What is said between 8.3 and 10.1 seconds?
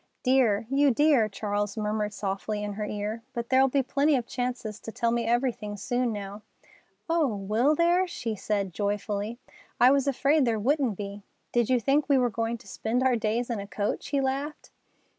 said joyfully. "I was